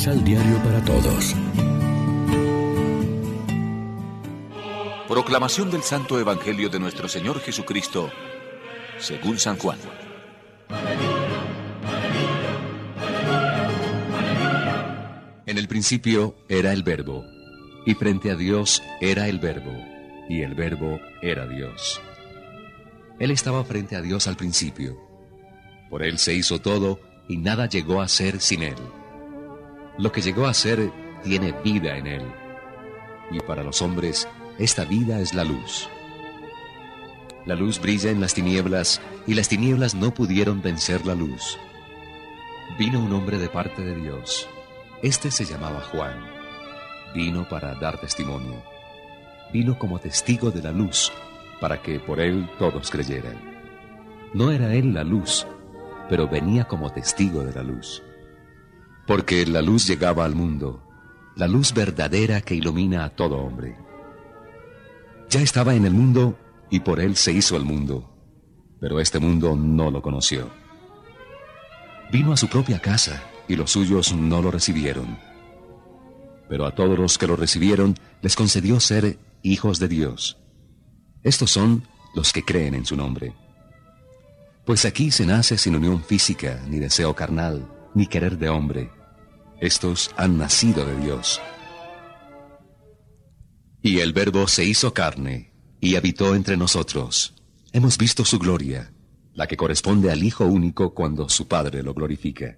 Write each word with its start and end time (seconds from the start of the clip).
Misal 0.00 0.24
Diario 0.24 0.56
para 0.62 0.82
Todos. 0.82 1.36
Proclamación 5.06 5.70
del 5.70 5.82
Santo 5.82 6.18
Evangelio 6.18 6.70
de 6.70 6.80
nuestro 6.80 7.06
Señor 7.06 7.38
Jesucristo, 7.40 8.10
según 8.98 9.38
San 9.38 9.58
Juan. 9.58 9.78
En 15.44 15.58
el 15.58 15.68
principio 15.68 16.34
era 16.48 16.72
el 16.72 16.82
verbo, 16.82 17.26
y 17.84 17.92
frente 17.92 18.30
a 18.30 18.36
Dios 18.36 18.82
era 19.02 19.28
el 19.28 19.38
verbo, 19.38 19.76
y 20.30 20.40
el 20.40 20.54
verbo 20.54 20.98
era 21.20 21.46
Dios. 21.46 22.00
Él 23.18 23.30
estaba 23.30 23.64
frente 23.64 23.96
a 23.96 24.00
Dios 24.00 24.28
al 24.28 24.36
principio. 24.36 24.96
Por 25.90 26.02
Él 26.02 26.16
se 26.16 26.32
hizo 26.32 26.58
todo, 26.58 27.00
y 27.28 27.36
nada 27.36 27.68
llegó 27.68 28.00
a 28.00 28.08
ser 28.08 28.40
sin 28.40 28.62
Él. 28.62 28.76
Lo 30.00 30.10
que 30.12 30.22
llegó 30.22 30.46
a 30.46 30.54
ser 30.54 30.90
tiene 31.22 31.52
vida 31.62 31.98
en 31.98 32.06
Él. 32.06 32.22
Y 33.30 33.38
para 33.40 33.62
los 33.62 33.82
hombres, 33.82 34.26
esta 34.58 34.86
vida 34.86 35.20
es 35.20 35.34
la 35.34 35.44
luz. 35.44 35.90
La 37.44 37.54
luz 37.54 37.78
brilla 37.78 38.10
en 38.10 38.18
las 38.18 38.32
tinieblas, 38.32 39.02
y 39.26 39.34
las 39.34 39.50
tinieblas 39.50 39.94
no 39.94 40.14
pudieron 40.14 40.62
vencer 40.62 41.04
la 41.04 41.14
luz. 41.14 41.58
Vino 42.78 42.98
un 42.98 43.12
hombre 43.12 43.36
de 43.36 43.50
parte 43.50 43.82
de 43.82 43.94
Dios. 43.94 44.48
Este 45.02 45.30
se 45.30 45.44
llamaba 45.44 45.82
Juan. 45.92 46.16
Vino 47.14 47.46
para 47.46 47.74
dar 47.74 48.00
testimonio. 48.00 48.62
Vino 49.52 49.78
como 49.78 49.98
testigo 49.98 50.50
de 50.50 50.62
la 50.62 50.72
luz, 50.72 51.12
para 51.60 51.82
que 51.82 52.00
por 52.00 52.20
él 52.20 52.48
todos 52.58 52.90
creyeran. 52.90 53.38
No 54.32 54.50
era 54.50 54.72
él 54.72 54.94
la 54.94 55.04
luz, 55.04 55.46
pero 56.08 56.26
venía 56.26 56.64
como 56.64 56.90
testigo 56.90 57.44
de 57.44 57.52
la 57.52 57.62
luz. 57.62 58.02
Porque 59.10 59.44
la 59.44 59.60
luz 59.60 59.88
llegaba 59.88 60.24
al 60.24 60.36
mundo, 60.36 60.84
la 61.34 61.48
luz 61.48 61.74
verdadera 61.74 62.42
que 62.42 62.54
ilumina 62.54 63.04
a 63.04 63.10
todo 63.10 63.38
hombre. 63.38 63.76
Ya 65.28 65.40
estaba 65.40 65.74
en 65.74 65.84
el 65.84 65.92
mundo 65.92 66.38
y 66.70 66.78
por 66.78 67.00
él 67.00 67.16
se 67.16 67.32
hizo 67.32 67.56
el 67.56 67.64
mundo, 67.64 68.08
pero 68.80 69.00
este 69.00 69.18
mundo 69.18 69.56
no 69.56 69.90
lo 69.90 70.00
conoció. 70.00 70.48
Vino 72.12 72.32
a 72.32 72.36
su 72.36 72.46
propia 72.46 72.78
casa 72.78 73.20
y 73.48 73.56
los 73.56 73.72
suyos 73.72 74.14
no 74.14 74.42
lo 74.42 74.52
recibieron. 74.52 75.18
Pero 76.48 76.64
a 76.64 76.76
todos 76.76 76.96
los 76.96 77.18
que 77.18 77.26
lo 77.26 77.34
recibieron 77.34 77.96
les 78.22 78.36
concedió 78.36 78.78
ser 78.78 79.18
hijos 79.42 79.80
de 79.80 79.88
Dios. 79.88 80.38
Estos 81.24 81.50
son 81.50 81.82
los 82.14 82.32
que 82.32 82.44
creen 82.44 82.76
en 82.76 82.86
su 82.86 82.94
nombre. 82.94 83.34
Pues 84.64 84.84
aquí 84.84 85.10
se 85.10 85.26
nace 85.26 85.58
sin 85.58 85.74
unión 85.74 86.00
física, 86.00 86.62
ni 86.68 86.78
deseo 86.78 87.12
carnal, 87.16 87.68
ni 87.92 88.06
querer 88.06 88.38
de 88.38 88.48
hombre. 88.48 88.99
Estos 89.60 90.10
han 90.16 90.38
nacido 90.38 90.86
de 90.86 90.96
Dios. 90.96 91.40
Y 93.82 94.00
el 94.00 94.14
Verbo 94.14 94.48
se 94.48 94.64
hizo 94.64 94.94
carne 94.94 95.52
y 95.80 95.96
habitó 95.96 96.34
entre 96.34 96.56
nosotros. 96.56 97.34
Hemos 97.72 97.98
visto 97.98 98.24
su 98.24 98.38
gloria, 98.38 98.92
la 99.34 99.46
que 99.46 99.58
corresponde 99.58 100.10
al 100.10 100.22
Hijo 100.22 100.46
único 100.46 100.94
cuando 100.94 101.28
su 101.28 101.46
Padre 101.46 101.82
lo 101.82 101.92
glorifica. 101.92 102.56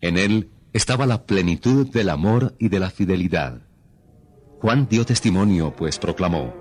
En 0.00 0.18
él 0.18 0.50
estaba 0.72 1.06
la 1.06 1.26
plenitud 1.26 1.86
del 1.88 2.08
amor 2.08 2.56
y 2.58 2.68
de 2.68 2.80
la 2.80 2.90
fidelidad. 2.90 3.62
Juan 4.60 4.88
dio 4.90 5.06
testimonio, 5.06 5.74
pues 5.76 5.98
proclamó, 5.98 6.54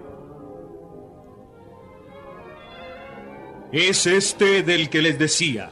Es 3.71 4.07
este 4.07 4.63
del 4.63 4.89
que 4.89 5.01
les 5.01 5.19
decía, 5.19 5.71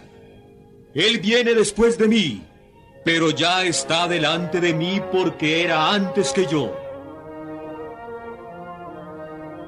Él 0.94 1.20
viene 1.20 1.56
después 1.56 1.98
de 1.98 2.08
mí, 2.08 2.44
pero 3.08 3.30
ya 3.30 3.64
está 3.64 4.06
delante 4.06 4.60
de 4.60 4.74
mí 4.74 5.02
porque 5.14 5.64
era 5.64 5.94
antes 5.94 6.34
que 6.34 6.46
yo. 6.46 6.76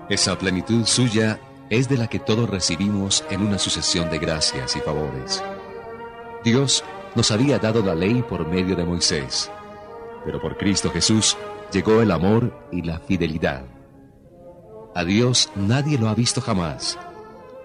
Esa 0.09 0.37
plenitud 0.37 0.85
suya 0.85 1.39
es 1.69 1.87
de 1.87 1.95
la 1.95 2.07
que 2.07 2.19
todos 2.19 2.49
recibimos 2.49 3.23
en 3.29 3.41
una 3.41 3.57
sucesión 3.57 4.09
de 4.09 4.19
gracias 4.19 4.75
y 4.75 4.81
favores. 4.81 5.41
Dios 6.43 6.83
nos 7.15 7.31
había 7.31 7.59
dado 7.59 7.81
la 7.81 7.95
ley 7.95 8.21
por 8.23 8.45
medio 8.45 8.75
de 8.75 8.83
Moisés, 8.83 9.49
pero 10.25 10.41
por 10.41 10.57
Cristo 10.57 10.91
Jesús 10.91 11.37
llegó 11.71 12.01
el 12.01 12.11
amor 12.11 12.67
y 12.73 12.81
la 12.81 12.99
fidelidad. 12.99 13.63
A 14.95 15.05
Dios 15.05 15.49
nadie 15.55 15.97
lo 15.97 16.09
ha 16.09 16.13
visto 16.13 16.41
jamás 16.41 16.99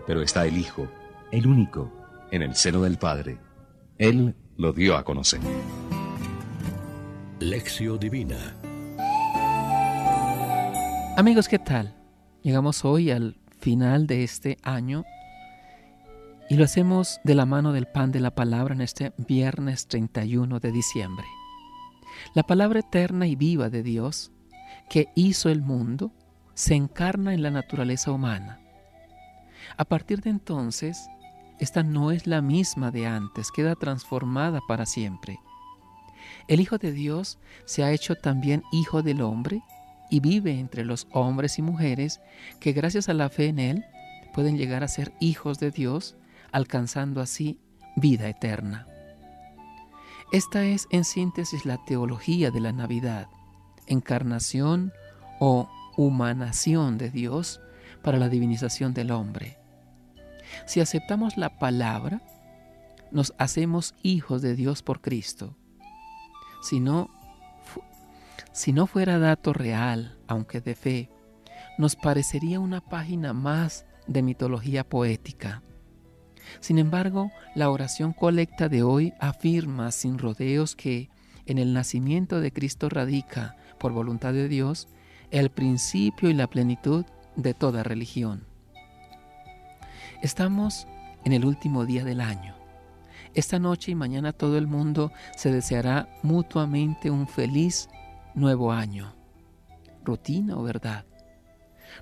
pero 0.07 0.23
está 0.23 0.47
el 0.47 0.57
Hijo, 0.57 0.87
el 1.33 1.47
único, 1.47 1.91
en 2.31 2.43
el 2.43 2.55
seno 2.55 2.83
del 2.83 2.99
Padre. 2.99 3.39
Él 3.99 4.37
lo 4.57 4.73
dio 4.73 4.97
a 4.97 5.05
conocer. 5.05 5.41
Lección 7.41 7.99
Divina 7.99 8.57
Amigos, 11.17 11.49
¿qué 11.49 11.59
tal? 11.59 11.95
Llegamos 12.43 12.85
hoy 12.85 13.11
al 13.11 13.37
final 13.61 14.07
de 14.07 14.25
este 14.25 14.59
año 14.63 15.05
y 16.49 16.57
lo 16.57 16.65
hacemos 16.65 17.21
de 17.25 17.35
la 17.35 17.47
mano 17.47 17.73
del 17.73 17.87
pan 17.87 18.13
de 18.13 18.21
la 18.21 18.35
palabra 18.35 18.75
en 18.75 18.81
este 18.81 19.13
viernes 19.17 19.87
31 19.87 20.61
de 20.61 20.73
diciembre. 20.73 21.27
La 22.35 22.43
palabra 22.43 22.81
eterna 22.81 23.27
y 23.27 23.37
viva 23.37 23.71
de 23.71 23.83
Dios, 23.83 24.33
que 24.91 25.09
hizo 25.15 25.49
el 25.49 25.63
mundo, 25.63 26.13
se 26.55 26.75
encarna 26.75 27.33
en 27.35 27.43
la 27.43 27.51
naturaleza 27.51 28.13
humana 28.13 28.61
a 29.77 29.85
partir 29.85 30.21
de 30.21 30.31
entonces, 30.31 31.09
esta 31.59 31.83
no 31.83 32.11
es 32.11 32.27
la 32.27 32.43
misma 32.43 32.91
de 32.91 33.07
antes, 33.07 33.51
queda 33.51 33.75
transformada 33.75 34.61
para 34.67 34.87
siempre. 34.87 35.41
El 36.49 36.61
Hijo 36.61 36.79
de 36.79 36.93
Dios 36.93 37.39
se 37.65 37.85
ha 37.85 37.93
hecho 37.93 38.17
también 38.17 38.63
Hijo 38.73 39.03
del 39.03 39.23
hombre 39.23 39.63
y 40.11 40.21
vive 40.21 40.59
entre 40.59 40.85
los 40.85 41.07
hombres 41.13 41.59
y 41.59 41.63
mujeres 41.63 42.21
que 42.61 42.73
gracias 42.73 43.09
a 43.09 43.15
la 43.15 43.29
fe 43.29 43.47
en 43.47 43.59
Él 43.59 43.85
pueden 44.33 44.59
llegar 44.59 44.83
a 44.83 44.89
ser 44.89 45.13
hijos 45.21 45.59
de 45.59 45.71
Dios, 45.71 46.17
alcanzando 46.53 47.21
así 47.21 47.61
vida 47.97 48.29
eterna. 48.29 48.87
Esta 50.33 50.65
es 50.65 50.89
en 50.91 51.05
síntesis 51.05 51.65
la 51.65 51.79
teología 51.85 52.51
de 52.51 52.61
la 52.61 52.73
Navidad, 52.73 53.29
encarnación 53.87 54.93
o 55.39 55.71
humanación 55.97 56.99
de 56.99 57.11
Dios 57.11 57.61
para 58.03 58.19
la 58.19 58.29
divinización 58.29 58.93
del 58.93 59.13
hombre. 59.13 59.64
Si 60.67 60.81
aceptamos 60.81 61.37
la 61.37 61.59
palabra, 61.59 62.23
nos 63.11 63.35
hacemos 63.39 63.95
hijos 64.03 64.43
de 64.43 64.57
Dios 64.57 64.83
por 64.83 65.01
Cristo. 65.01 65.57
Si 66.63 66.81
no, 66.81 67.11
si 68.53 68.73
no 68.73 68.87
fuera 68.87 69.19
dato 69.19 69.53
real, 69.53 70.19
aunque 70.27 70.61
de 70.61 70.75
fe, 70.75 71.11
nos 71.79 71.97
parecería 71.97 72.61
una 72.61 72.81
página 72.81 73.33
más 73.33 73.85
de 74.07 74.23
mitología 74.23 74.85
poética. 74.89 75.63
Sin 76.61 76.79
embargo, 76.79 77.31
la 77.55 77.71
oración 77.71 78.13
colecta 78.13 78.69
de 78.69 78.83
hoy 78.83 79.13
afirma 79.21 79.93
sin 79.93 80.19
rodeos 80.19 80.77
que 80.77 81.11
en 81.47 81.59
el 81.59 81.73
nacimiento 81.75 82.41
de 82.41 82.53
Cristo 82.53 82.89
radica, 82.89 83.57
por 83.79 83.93
voluntad 83.93 84.33
de 84.33 84.49
Dios, 84.49 84.89
el 85.31 85.51
principio 85.51 86.31
y 86.31 86.35
la 86.35 86.49
plenitud 86.49 87.05
de 87.37 87.55
toda 87.55 87.83
religión. 87.83 88.54
Estamos 90.25 90.89
en 91.27 91.35
el 91.35 91.45
último 91.45 91.85
día 91.85 92.03
del 92.03 92.23
año. 92.23 92.55
Esta 93.35 93.59
noche 93.59 93.93
y 93.93 93.95
mañana 93.95 94.33
todo 94.33 94.57
el 94.57 94.67
mundo 94.67 95.13
se 95.37 95.53
deseará 95.53 96.09
mutuamente 96.23 97.11
un 97.11 97.29
feliz 97.29 97.91
nuevo 98.35 98.73
año. 98.73 99.15
¿Rutina 100.03 100.57
o 100.57 100.63
verdad? 100.63 101.05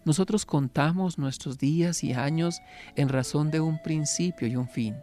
Nosotros 0.04 0.46
contamos 0.46 1.18
nuestros 1.18 1.58
días 1.58 2.04
y 2.04 2.12
años 2.12 2.60
en 2.94 3.08
razón 3.08 3.50
de 3.50 3.58
un 3.58 3.82
principio 3.82 4.46
y 4.46 4.54
un 4.54 4.68
fin. 4.68 4.94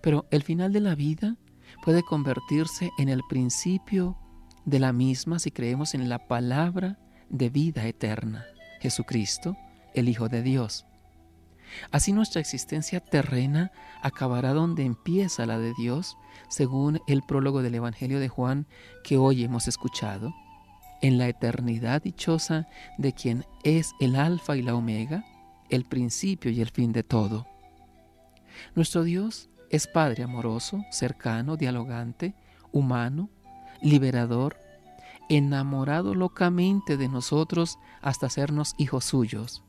Pero 0.00 0.24
el 0.30 0.42
final 0.42 0.72
de 0.72 0.80
la 0.80 0.94
vida 0.94 1.36
puede 1.84 2.02
convertirse 2.02 2.92
en 2.96 3.10
el 3.10 3.20
principio 3.28 4.16
de 4.64 4.78
la 4.78 4.94
misma 4.94 5.38
si 5.38 5.50
creemos 5.50 5.92
en 5.92 6.08
la 6.08 6.28
palabra 6.28 6.98
de 7.28 7.50
vida 7.50 7.86
eterna, 7.86 8.46
Jesucristo, 8.80 9.54
el 9.92 10.08
Hijo 10.08 10.30
de 10.30 10.40
Dios. 10.40 10.86
Así 11.90 12.12
nuestra 12.12 12.40
existencia 12.40 13.00
terrena 13.00 13.72
acabará 14.02 14.52
donde 14.52 14.84
empieza 14.84 15.46
la 15.46 15.58
de 15.58 15.72
Dios, 15.74 16.16
según 16.48 17.00
el 17.06 17.22
prólogo 17.22 17.62
del 17.62 17.74
Evangelio 17.74 18.20
de 18.20 18.28
Juan 18.28 18.66
que 19.04 19.16
hoy 19.16 19.44
hemos 19.44 19.68
escuchado, 19.68 20.34
en 21.00 21.18
la 21.18 21.28
eternidad 21.28 22.02
dichosa 22.02 22.68
de 22.98 23.12
quien 23.12 23.44
es 23.64 23.92
el 24.00 24.16
alfa 24.16 24.56
y 24.56 24.62
la 24.62 24.74
omega, 24.74 25.24
el 25.68 25.84
principio 25.84 26.50
y 26.50 26.60
el 26.60 26.70
fin 26.70 26.92
de 26.92 27.02
todo. 27.02 27.46
Nuestro 28.74 29.02
Dios 29.02 29.48
es 29.70 29.86
Padre 29.86 30.22
amoroso, 30.22 30.84
cercano, 30.90 31.56
dialogante, 31.56 32.34
humano, 32.70 33.30
liberador, 33.80 34.56
enamorado 35.28 36.14
locamente 36.14 36.96
de 36.96 37.08
nosotros 37.08 37.78
hasta 38.02 38.26
hacernos 38.26 38.74
hijos 38.76 39.04
suyos 39.04 39.62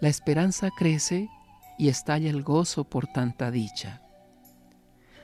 la 0.00 0.08
esperanza 0.08 0.70
crece 0.76 1.28
y 1.78 1.88
estalla 1.88 2.30
el 2.30 2.42
gozo 2.42 2.84
por 2.84 3.06
tanta 3.06 3.50
dicha. 3.50 4.02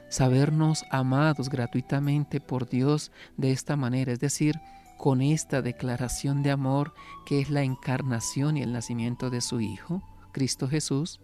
sabernos 0.09 0.85
amados 0.91 1.49
gratuitamente 1.49 2.41
por 2.41 2.69
Dios 2.69 3.11
de 3.37 3.51
esta 3.51 3.75
manera, 3.77 4.13
es 4.13 4.21
decir, 4.21 4.61
con 4.97 5.21
esta 5.21 5.61
declaración 5.61 6.43
de 6.43 6.53
amor 6.53 6.95
que 7.27 7.41
es 7.41 7.51
la 7.51 7.63
encarnación 7.63 8.57
y 8.57 8.63
el 8.63 8.73
nacimiento 8.73 9.29
de 9.31 9.41
su 9.41 9.61
Hijo, 9.61 10.03
Cristo 10.33 10.69
Jesús, 10.69 11.21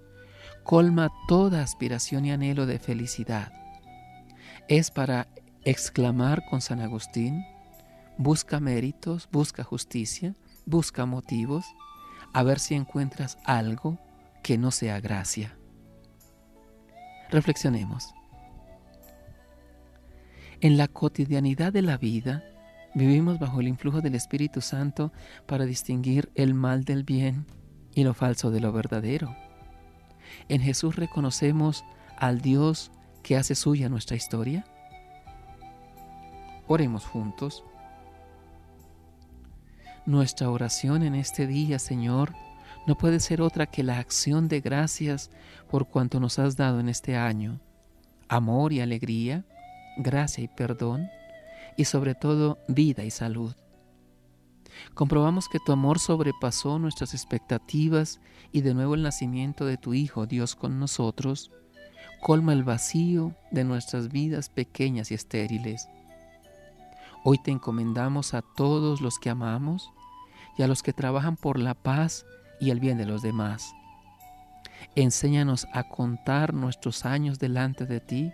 colma 0.65 1.11
toda 1.29 1.63
aspiración 1.63 2.25
y 2.25 2.33
anhelo 2.33 2.67
de 2.67 2.79
felicidad. 2.79 3.53
Es 4.69 4.91
para 4.91 5.29
exclamar 5.65 6.45
con 6.49 6.61
San 6.61 6.81
Agustín, 6.81 7.45
busca 8.19 8.61
méritos, 8.61 9.29
busca 9.31 9.65
justicia, 9.65 10.35
busca 10.67 11.07
motivos, 11.07 11.65
a 12.33 12.43
ver 12.43 12.59
si 12.59 12.75
encuentras 12.75 13.39
algo 13.45 13.99
que 14.43 14.59
no 14.59 14.71
sea 14.71 15.01
gracia. 15.01 15.57
Reflexionemos. 17.31 18.15
En 20.61 20.77
la 20.77 20.89
cotidianidad 20.89 21.73
de 21.73 21.83
la 21.83 21.97
vida, 21.97 22.45
vivimos 22.95 23.39
bajo 23.39 23.61
el 23.61 23.69
influjo 23.69 24.01
del 24.01 24.15
Espíritu 24.15 24.61
Santo 24.61 25.13
para 25.47 25.65
distinguir 25.65 26.31
el 26.35 26.55
mal 26.55 26.85
del 26.85 27.05
bien 27.05 27.47
y 27.95 28.05
lo 28.05 28.15
falso 28.15 28.51
de 28.51 28.61
lo 28.61 28.73
verdadero. 28.73 29.35
En 30.49 30.61
Jesús 30.61 30.97
reconocemos 30.97 31.85
al 32.17 32.41
Dios 32.41 32.91
que 33.23 33.37
hace 33.37 33.55
suya 33.55 33.89
nuestra 33.89 34.17
historia. 34.17 34.65
Oremos 36.67 37.05
juntos. 37.07 37.65
Nuestra 40.07 40.51
oración 40.51 41.03
en 41.03 41.15
este 41.15 41.47
día, 41.47 41.79
Señor, 41.79 42.35
no 42.87 42.97
puede 42.97 43.21
ser 43.21 43.43
otra 43.43 43.67
que 43.67 43.83
la 43.83 43.99
acción 43.99 44.49
de 44.49 44.61
gracias 44.61 45.31
por 45.71 45.89
cuanto 45.89 46.21
nos 46.21 46.39
has 46.39 46.57
dado 46.57 46.81
en 46.81 46.89
este 46.89 47.17
año. 47.17 47.61
Amor 48.29 48.73
y 48.73 48.81
alegría, 48.81 49.45
gracia 49.99 50.43
y 50.45 50.49
perdón, 50.49 51.09
y 51.77 51.85
sobre 51.85 52.15
todo 52.15 52.59
vida 52.67 53.05
y 53.05 53.11
salud. 53.11 53.55
Comprobamos 54.95 55.49
que 55.49 55.59
tu 55.61 55.73
amor 55.73 55.99
sobrepasó 55.99 56.79
nuestras 56.79 57.13
expectativas 57.13 58.21
y 58.53 58.63
de 58.63 58.73
nuevo 58.73 58.95
el 58.95 59.03
nacimiento 59.03 59.67
de 59.67 59.77
tu 59.77 59.93
Hijo, 59.93 60.27
Dios 60.27 60.55
con 60.55 60.81
nosotros, 60.81 61.51
colma 62.23 62.53
el 62.55 62.65
vacío 62.65 63.35
de 63.51 63.65
nuestras 63.65 64.09
vidas 64.09 64.49
pequeñas 64.49 65.11
y 65.11 65.15
estériles. 65.15 65.89
Hoy 67.23 67.39
te 67.39 67.51
encomendamos 67.51 68.33
a 68.35 68.43
todos 68.43 69.01
los 69.01 69.19
que 69.19 69.31
amamos 69.31 69.91
y 70.57 70.63
a 70.63 70.67
los 70.67 70.83
que 70.83 70.93
trabajan 70.93 71.37
por 71.37 71.59
la 71.59 71.75
paz 71.75 72.25
y 72.61 72.71
el 72.71 72.81
bien 72.81 72.99
de 72.99 73.07
los 73.07 73.23
demás. 73.23 73.75
Enséñanos 74.95 75.67
a 75.73 75.85
contar 75.85 76.55
nuestros 76.55 77.05
años 77.05 77.39
delante 77.39 77.85
de 77.85 78.01
ti 78.01 78.33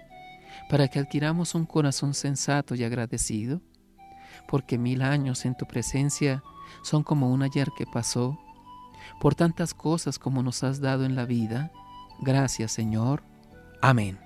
para 0.71 0.89
que 0.89 1.01
adquiramos 1.01 1.55
un 1.55 1.67
corazón 1.67 2.15
sensato 2.15 2.75
y 2.75 2.85
agradecido, 2.85 3.61
porque 4.49 4.79
mil 4.79 5.03
años 5.03 5.45
en 5.45 5.57
tu 5.57 5.67
presencia 5.67 6.43
son 6.83 7.03
como 7.03 7.31
un 7.31 7.43
ayer 7.43 7.71
que 7.77 7.87
pasó, 7.87 8.39
por 9.21 9.35
tantas 9.35 9.75
cosas 9.75 10.19
como 10.19 10.43
nos 10.43 10.63
has 10.63 10.81
dado 10.81 11.05
en 11.05 11.15
la 11.15 11.25
vida. 11.25 11.73
Gracias 12.21 12.73
Señor. 12.73 13.23
Amén. 13.83 14.26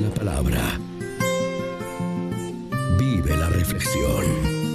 la 0.00 0.10
Palabra. 0.10 0.80
Vive 2.98 3.36
la 3.36 3.48
reflexión. 3.48 4.67